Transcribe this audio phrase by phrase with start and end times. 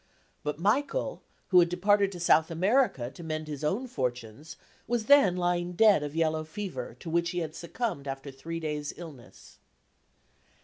[0.41, 4.55] But Michael, who had departed to South America to mend his own fortunes,
[4.87, 8.95] was then lying dead of yellow fever, to which he had succumbed after three days'
[8.97, 9.59] illness.